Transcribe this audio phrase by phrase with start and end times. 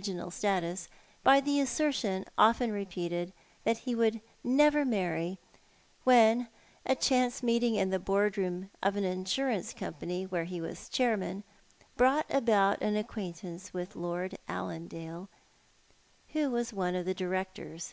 [0.00, 0.88] inal status,
[1.22, 3.92] by the assertion, often repeated, that he
[4.42, 5.38] never would marry,
[6.04, 6.48] when
[6.86, 11.44] a chance meeting in the board room of an insurance company, whore he was chairman,
[11.98, 15.28] brought about an acquaintance with Lord Allandale,
[16.32, 17.92] who was one of the directors.